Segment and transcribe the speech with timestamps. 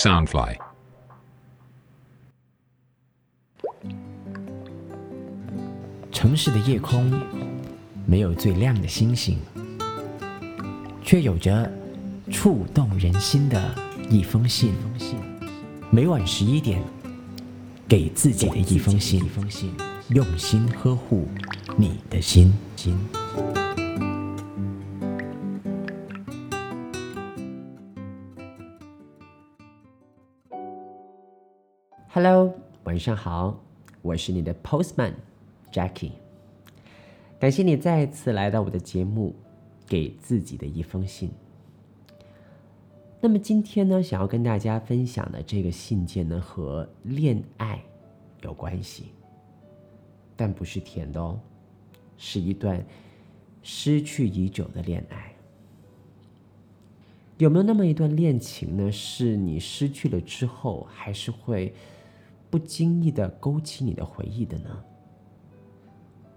[0.00, 0.56] Soundfly。
[6.10, 7.12] 城市的夜空
[8.06, 9.38] 没有最亮的星星，
[11.04, 11.70] 却有着
[12.32, 13.62] 触动人心的
[14.08, 14.72] 一封信。
[15.90, 16.82] 每晚十一点，
[17.86, 19.22] 给自己的一封信，
[20.08, 21.28] 用心呵护
[21.76, 22.50] 你的心。
[33.00, 33.58] 晚上好，
[34.02, 35.14] 我是你的 Postman
[35.72, 36.12] Jackie。
[37.38, 39.34] 感谢你再次来到我的节目，
[39.86, 41.30] 给自己的一封信。
[43.18, 47.82] 那么今天呢，想要跟大家分享的这个信件呢，和恋爱
[48.42, 49.06] 有关系，
[50.36, 51.40] 但不是甜的哦，
[52.18, 52.84] 是一段
[53.62, 55.32] 失去已久的恋爱。
[57.38, 58.92] 有没有那么一段恋情呢？
[58.92, 61.72] 是你失去了之后，还是会
[62.50, 64.84] 不经意的勾起你的回忆的呢？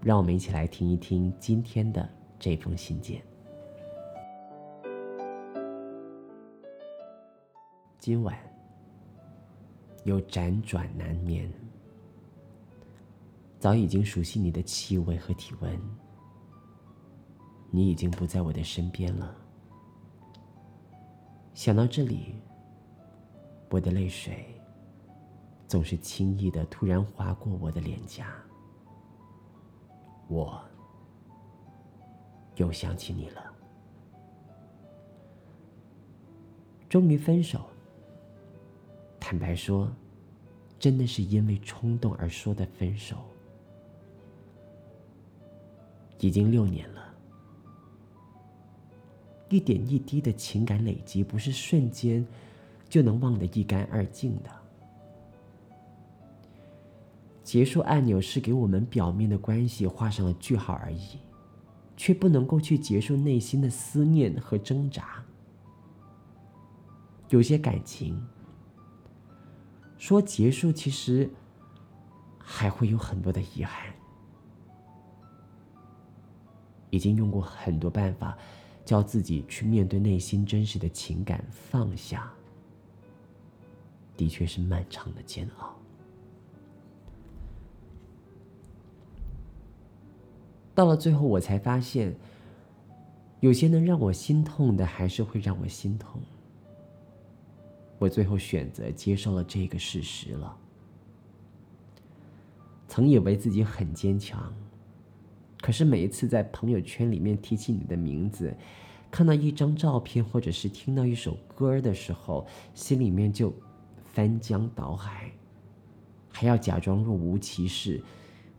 [0.00, 3.20] 让我们一起来听一听今天的这封信件。
[7.98, 8.38] 今晚
[10.04, 11.50] 又辗转难眠，
[13.58, 15.80] 早已经熟悉你的气味和体温，
[17.70, 19.34] 你已经不在我的身边了。
[21.54, 22.34] 想到这里，
[23.70, 24.44] 我的泪水
[25.74, 28.32] 总是轻易的突然划过我的脸颊，
[30.28, 30.62] 我
[32.54, 33.52] 又想起你了。
[36.88, 37.66] 终于分手，
[39.18, 39.90] 坦白说，
[40.78, 43.16] 真的是因为冲动而说的分手。
[46.20, 47.12] 已经六年了。
[49.48, 52.24] 一点一滴的情感累积，不是瞬间
[52.88, 54.63] 就能忘得一干二净的。
[57.44, 61.18] 结束按钮是给我们表面的关系画上了句号而已，
[61.96, 65.22] 却不能够去结束内心的思念和挣扎。
[67.28, 68.20] 有些感情
[69.98, 71.30] 说结束，其实
[72.38, 73.94] 还会有很多的遗憾。
[76.90, 78.36] 已经用过很多办法。
[78.84, 82.30] 教自己去面对内心真实的情感，放下，
[84.14, 85.74] 的确是漫长的煎熬。
[90.74, 92.14] 到了最后，我才发现，
[93.40, 96.20] 有些能让我心痛的，还是会让我心痛。
[97.98, 100.56] 我最后选择接受了这个事实了。
[102.88, 104.52] 曾以为自己很坚强。
[105.60, 108.54] 可是每一次在朋友圈里面提起你的名字，
[109.10, 113.50] 看到一张照片，或者是听到一首歌的时候，心里面就
[114.04, 115.30] 翻江倒海，
[116.30, 118.02] 还要假装若无其事，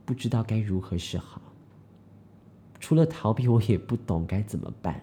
[0.04, 1.40] 不知道该如何是好。
[2.86, 5.02] 除了逃避，我也不懂该怎么办。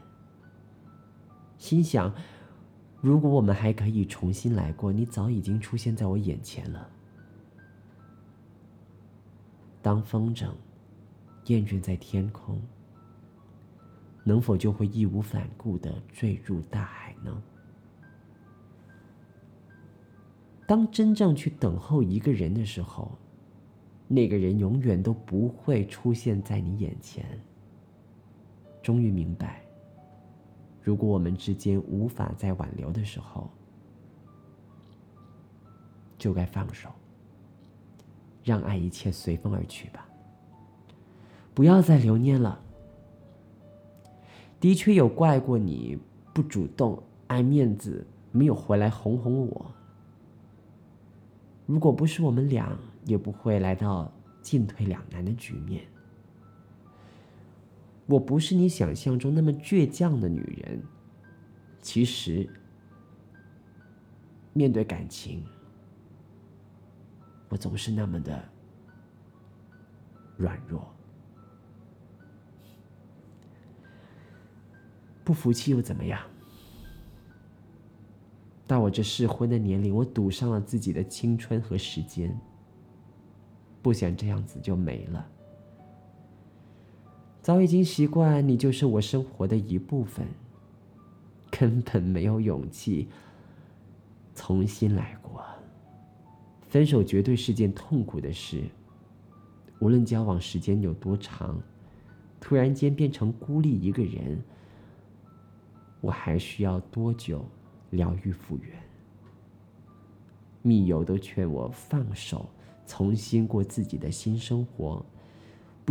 [1.59, 2.15] 心想，
[3.01, 6.89] 如果我们还可以重新来过，你早已经出现在我眼前了。
[9.83, 10.49] 当风筝。
[11.47, 12.63] 厌倦在天空，
[14.23, 17.43] 能否就会义无反顾的坠入大海呢？
[20.69, 23.11] 当真正去等候一个人的时候，
[24.07, 27.27] 那个人永远都不会出现在你眼前。
[28.83, 29.63] 终于明白，
[30.83, 33.49] 如果我们之间无法再挽留的时候，
[36.19, 36.91] 就该放手，
[38.43, 40.07] 让爱一切随风而去吧。
[41.55, 42.61] 不要再留念了。
[44.59, 45.99] 的确有怪过你
[46.33, 49.67] 不主动、爱面子，没有回来哄哄我。
[51.67, 54.11] 如果不是我们俩，也不会来到
[54.41, 55.85] 进退两难的局面。
[58.13, 60.83] 我不是你想象中那么倔强的女人。
[61.81, 62.47] 其实，
[64.53, 65.43] 面对感情，
[67.49, 68.45] 我总是那么的
[70.37, 70.87] 软弱。
[75.25, 76.21] 不服气又怎么样？
[78.67, 82.39] 到我这适婚的年龄，我赌上了自己的青春和时间，
[83.81, 85.27] 不想这样子就没了。
[87.43, 90.25] 早已经习惯你就是我生活的一部分，
[91.51, 93.09] 根本没有勇气
[94.33, 95.45] 重新来过。
[96.69, 98.63] 分手绝对是件痛苦的事，
[99.81, 101.61] 无论交往时间有多长，
[102.41, 104.41] 突然间变成孤立一个人。
[106.01, 107.45] 我还需要多久
[107.91, 108.71] 疗愈复原？
[110.63, 112.49] 密友都劝我放手，
[112.87, 115.05] 重新过自己的新生活，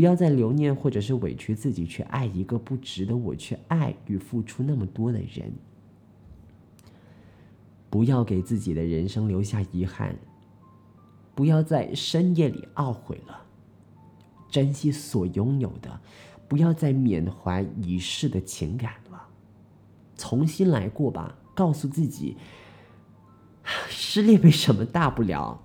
[0.01, 5.53] 不要再留念或者是委屈自己去爱一个不值得我去爱与付出那么多的人。
[7.87, 10.15] 不要给自己的人生留下遗憾，
[11.35, 13.45] 不要在深夜里懊悔了，
[14.49, 16.01] 珍惜所拥有的，
[16.47, 19.27] 不要再缅怀已逝的情感了，
[20.17, 21.37] 重新来过吧。
[21.53, 22.37] 告诉自己，
[23.87, 25.61] 失恋没什么大不了，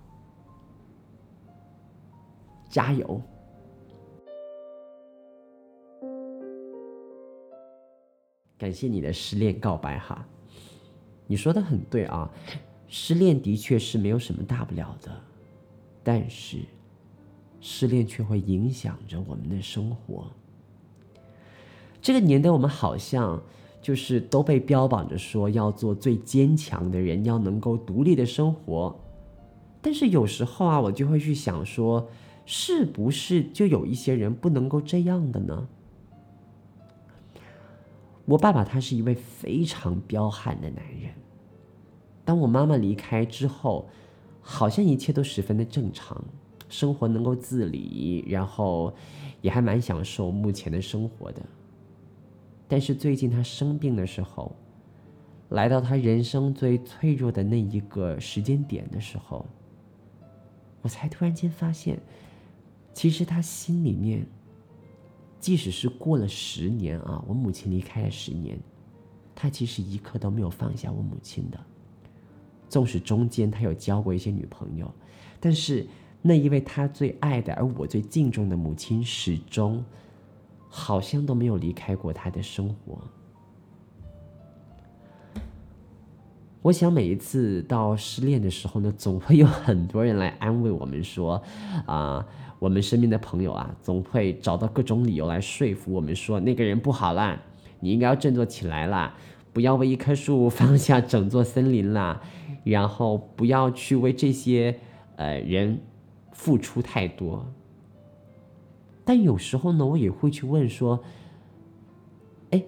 [2.68, 3.22] 加油。
[8.58, 10.26] 感谢你的失恋告白哈。
[11.26, 12.31] 你说的很对啊，
[12.88, 15.11] 失恋的确是没有什么大不了的，
[16.03, 16.58] 但是
[17.61, 20.31] 失恋却会影响着我们的生活。
[22.00, 23.43] 这个年代，我们好像
[23.82, 28.99] 就是都被标榜着说要做最坚强的人，要能够独立的生活。
[29.82, 32.08] 但是有时候啊，我就会去想说，
[32.44, 35.69] 是不是就有一些人不能够这样的呢？
[38.26, 41.12] 我爸爸他是一位非常彪悍的男人。
[42.25, 43.88] 当我妈妈离开之后，
[44.40, 46.25] 好像一切都十分的正常，
[46.69, 48.93] 生活能够自理，然后
[49.40, 51.40] 也还蛮享受目前的生活的。
[52.67, 54.50] 但是最近他生病的时候，
[55.50, 59.46] 来到他人生最脆弱的那一个时间点的时候，
[60.82, 62.00] 我才突然间发现，
[62.93, 64.26] 其实他心里面。
[65.46, 68.58] 即使是过了十年啊，我母亲离开了十年，
[69.32, 71.60] 他其实一刻都没有放下我母亲的。
[72.69, 74.93] 纵使中间他有交过一些女朋友，
[75.38, 75.87] 但是
[76.20, 79.84] 那一位他最爱的，而我最敬重的母亲，始终
[80.69, 82.98] 好像都没有离开过他的生活。
[86.60, 91.40] 我想每一次到失恋的时候呢，总会有很多人来安慰我们说，
[91.87, 92.26] 啊。
[92.66, 97.40] 我们身边的朋友啊，总会找到各种理由来说服我们说那个人不好啦，
[97.78, 99.14] 你应该要振作起来啦，
[99.52, 102.20] 不要为一棵树放下整座森林啦，
[102.64, 104.80] 然后不要去为这些
[105.14, 105.78] 呃人
[106.32, 107.46] 付出太多。
[109.04, 111.04] 但有时候呢，我也会去问说，
[112.50, 112.64] 哎，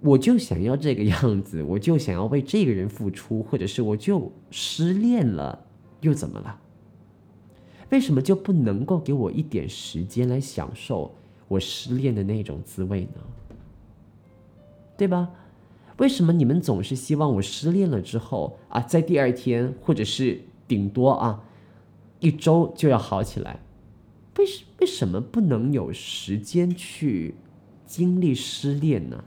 [0.00, 5.64] 我就想要这个样子，我就想要为这个人付出，或者是我就失恋了，
[6.00, 6.58] 又怎么了？
[7.90, 11.14] 为什么就不能够给我一点时间来享受
[11.48, 13.20] 我失恋的那种滋味呢？
[14.96, 15.30] 对吧？
[15.98, 21.42] 为什么你们总是希望我失恋了之后啊，在第二天或者是顶多啊
[22.20, 23.60] 一周就要好起来？
[24.36, 27.36] 为什为什么不能有时间去
[27.86, 29.24] 经历失恋呢？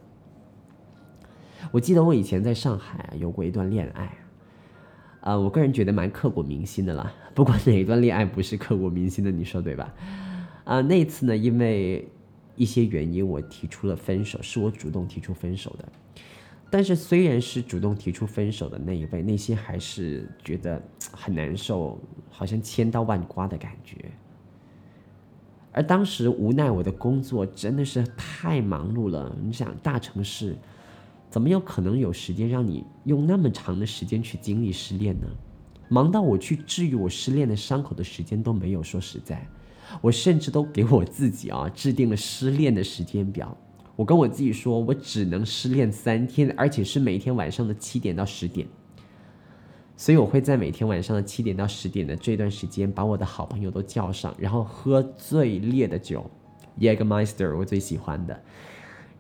[1.72, 4.19] 我记得我以前在上海有过一段恋爱。
[5.22, 7.14] 啊，我个人觉得蛮刻骨铭心的啦。
[7.36, 9.94] 不管哪一段恋爱不是刻骨铭心的，你说对吧？
[10.64, 12.08] 啊，那一次呢，因为
[12.56, 15.86] 一些原因，我提出了分手，是我主动提出分手的。
[16.70, 20.82] 但是虽然是主动提出分手的那一位，内心还是觉得
[21.12, 22.00] 很难受，
[22.30, 23.98] 好像千刀万剐的感觉。
[25.72, 30.56] 而当时无奈我的工作真的是太忙碌了，你想大城市。
[31.30, 35.28] 怎么有可能有时间让你用那么长的时间去经历失恋呢？
[35.88, 38.82] 忙到我去治愈我失恋的伤口的时间都没有。
[38.84, 39.48] 说实在，
[40.02, 43.56] 我甚至都给我自己啊制定了失恋的时间表。
[43.96, 48.68] 我跟我自己说，我只能失恋三天，而且是每天晚上的七点到十点。
[49.98, 56.30] 所以我会在每天晚上的七点到十点的这段时间，把我的好朋友都叫上，然后喝最烈的酒
[56.80, 58.42] ，Jägermeister，我最喜欢的。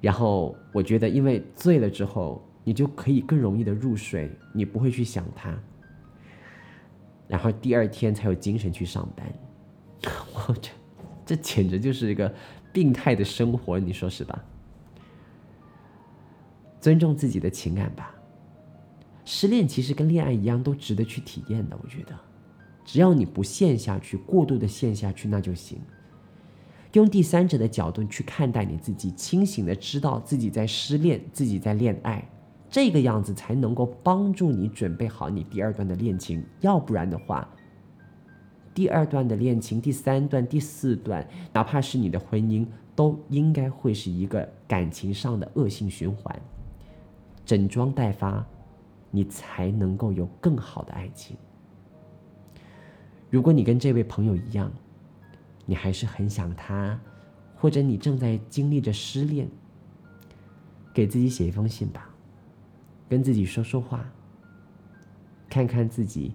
[0.01, 5.57] 然后我觉得，因为醉了之后，你就可以更容易的入睡，你不会去想他。
[7.27, 9.31] 然后第二天才有精神去上班。
[10.33, 10.71] 我这
[11.25, 12.33] 这简直就是一个
[12.71, 14.43] 病态的生活，你说是吧？
[16.79, 18.15] 尊重自己的情感吧。
[19.25, 21.77] 失恋其实跟恋爱一样，都值得去体验的。
[21.83, 22.17] 我觉得，
[22.85, 25.79] 只要你不陷下去，过度的陷下去，那就行。
[26.93, 32.27] 用第三者的角度去看待你自己，清醒的知道自己在失恋，自己在恋爱，
[32.67, 36.43] 这个样子才能够帮助你准备好你第二段的恋情。
[36.61, 37.47] 要不然的话，
[38.73, 42.65] 第二段的恋情、第三段、第四段，哪怕是你的婚姻，
[42.95, 46.41] 都应该会是一个感情上的恶性循环。
[47.45, 48.43] 整装待发，
[49.11, 51.37] 你才能够有更好的爱情。
[53.29, 54.71] 如果你跟这位朋友一样，
[55.69, 56.99] 你还是很想他，
[57.55, 59.47] 或者你正在经历着失恋，
[60.91, 62.09] 给自己写一封信吧，
[63.07, 64.03] 跟自己说说话，
[65.47, 66.33] 看看自己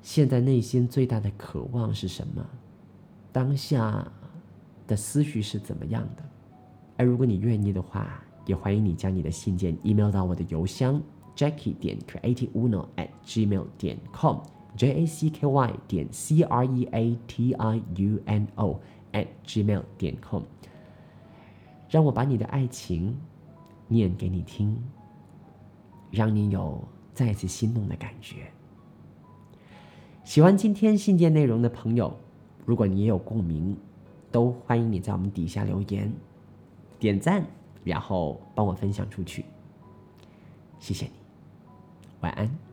[0.00, 2.46] 现在内心最大的渴望是什么？
[3.32, 4.06] 当下
[4.86, 6.22] 的思绪是怎么样的？
[6.96, 11.02] 而如果你愿意的话，也欢迎你将你的信件 email 到我的邮箱
[11.34, 14.38] jackie 点 creativeuno at gmail 点 com
[14.78, 18.80] Jacky 点 c r e a t i u n o
[19.12, 20.44] at gmail 点 com，
[21.90, 23.18] 让我把你的爱情
[23.88, 24.76] 念给你听，
[26.12, 26.80] 让你有
[27.12, 28.52] 再次心动的感觉。
[30.22, 32.16] 喜欢今天信件内容的朋友，
[32.64, 33.76] 如果你也有共鸣，
[34.30, 36.12] 都欢迎你在我们底下留言、
[37.00, 37.44] 点赞，
[37.82, 39.44] 然后帮我分享出去。
[40.78, 41.12] 谢谢你，
[42.20, 42.67] 晚安。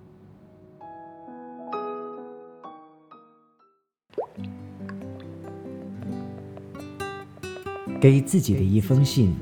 [7.99, 9.33] 给自己的一封信，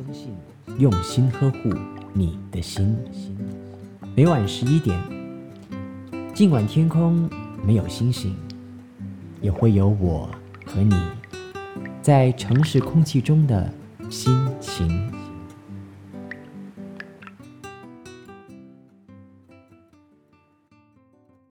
[0.77, 1.73] 用心呵护
[2.13, 2.97] 你的心。
[4.15, 4.99] 每晚十一点，
[6.33, 7.29] 尽管天空。
[7.65, 8.35] 没有星星，
[9.41, 10.29] 也会有我
[10.65, 10.93] 和你，
[12.01, 13.73] 在城市空气中的
[14.09, 15.12] 心情。